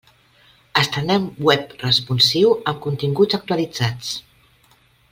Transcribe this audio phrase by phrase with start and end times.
[0.83, 4.13] Estrenem web responsiu amb continguts actualitzats.